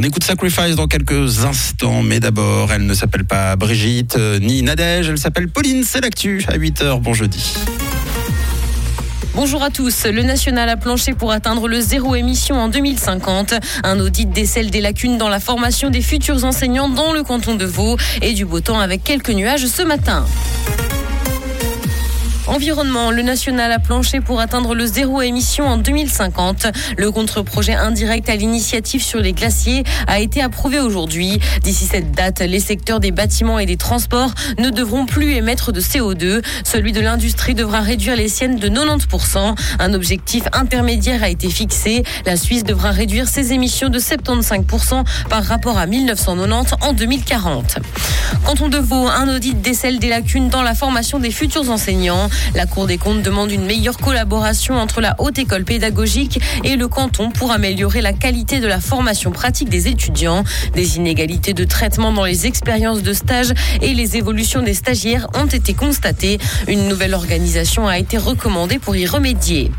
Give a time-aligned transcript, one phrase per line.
[0.00, 4.62] On écoute Sacrifice dans quelques instants, mais d'abord, elle ne s'appelle pas Brigitte euh, ni
[4.62, 7.52] Nadège, elle s'appelle Pauline, c'est l'actu à 8h, bon jeudi.
[9.34, 10.06] Bonjour à tous.
[10.06, 13.52] Le national a planché pour atteindre le zéro émission en 2050.
[13.84, 17.66] Un audit décèle des lacunes dans la formation des futurs enseignants dans le canton de
[17.66, 20.24] Vaud et du beau temps avec quelques nuages ce matin.
[22.50, 26.66] Environnement, le national a planché pour atteindre le zéro émission en 2050.
[26.98, 31.38] Le contre-projet indirect à l'initiative sur les glaciers a été approuvé aujourd'hui.
[31.62, 35.80] D'ici cette date, les secteurs des bâtiments et des transports ne devront plus émettre de
[35.80, 36.42] CO2.
[36.64, 39.54] Celui de l'industrie devra réduire les siennes de 90%.
[39.78, 42.02] Un objectif intermédiaire a été fixé.
[42.26, 47.78] La Suisse devra réduire ses émissions de 75% par rapport à 1990 en 2040.
[48.44, 52.28] Canton de Vaud, un audit décèle des lacunes dans la formation des futurs enseignants.
[52.54, 56.88] La Cour des comptes demande une meilleure collaboration entre la haute école pédagogique et le
[56.88, 60.44] canton pour améliorer la qualité de la formation pratique des étudiants.
[60.74, 65.46] Des inégalités de traitement dans les expériences de stage et les évolutions des stagiaires ont
[65.46, 66.38] été constatées.
[66.68, 69.70] Une nouvelle organisation a été recommandée pour y remédier.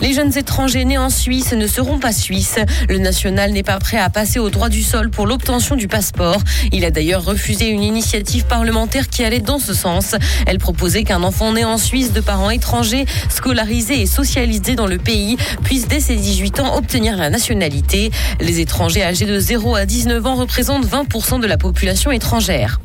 [0.00, 2.58] Les jeunes étrangers nés en Suisse ne seront pas suisses.
[2.88, 6.40] Le national n'est pas prêt à passer au droit du sol pour l'obtention du passeport.
[6.72, 10.14] Il a d'ailleurs refusé une initiative parlementaire qui allait dans ce sens.
[10.46, 14.98] Elle proposait qu'un enfant né en Suisse de parents étrangers, scolarisés et socialisés dans le
[14.98, 18.10] pays, puisse dès ses 18 ans obtenir la nationalité.
[18.40, 22.80] Les étrangers âgés de 0 à 19 ans représentent 20% de la population étrangère.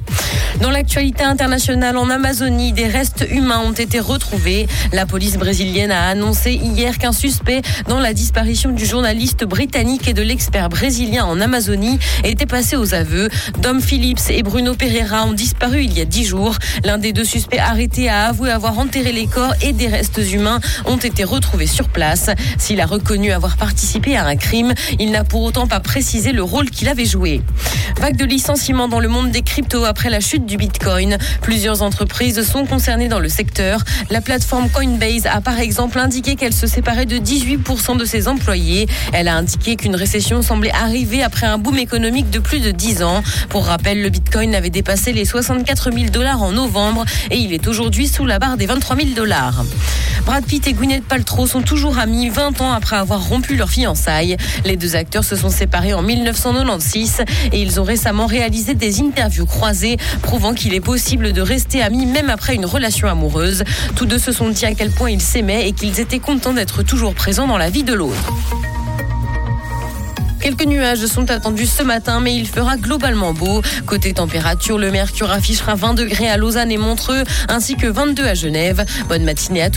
[0.61, 4.67] Dans l'actualité internationale en Amazonie, des restes humains ont été retrouvés.
[4.91, 10.13] La police brésilienne a annoncé hier qu'un suspect dans la disparition du journaliste britannique et
[10.13, 13.29] de l'expert brésilien en Amazonie était passé aux aveux.
[13.59, 16.55] Dom Phillips et Bruno Pereira ont disparu il y a dix jours.
[16.83, 20.59] L'un des deux suspects arrêtés a avoué avoir enterré les corps et des restes humains
[20.85, 22.29] ont été retrouvés sur place.
[22.59, 26.43] S'il a reconnu avoir participé à un crime, il n'a pour autant pas précisé le
[26.43, 27.41] rôle qu'il avait joué.
[27.99, 31.17] Vague de licenciements dans le monde des cryptos après la du Bitcoin.
[31.41, 33.81] Plusieurs entreprises sont concernées dans le secteur.
[34.09, 38.87] La plateforme Coinbase a par exemple indiqué qu'elle se séparait de 18% de ses employés.
[39.11, 43.03] Elle a indiqué qu'une récession semblait arriver après un boom économique de plus de 10
[43.03, 43.23] ans.
[43.49, 47.67] Pour rappel, le Bitcoin avait dépassé les 64 000 dollars en novembre et il est
[47.67, 49.63] aujourd'hui sous la barre des 23 000 dollars.
[50.25, 54.37] Brad Pitt et Gwyneth Paltrow sont toujours amis 20 ans après avoir rompu leur fiançailles.
[54.63, 59.45] Les deux acteurs se sont séparés en 1996 et ils ont récemment réalisé des interviews
[59.45, 59.97] croisées
[60.33, 63.63] prouvant qu'il est possible de rester amis même après une relation amoureuse.
[63.95, 66.81] Tous deux se sont dit à quel point ils s'aimaient et qu'ils étaient contents d'être
[66.81, 68.33] toujours présents dans la vie de l'autre.
[70.43, 73.61] Quelques nuages sont attendus ce matin, mais il fera globalement beau.
[73.85, 78.33] Côté température, le mercure affichera 20 degrés à Lausanne et Montreux, ainsi que 22 à
[78.33, 78.83] Genève.
[79.07, 79.71] Bonne matinée à tous.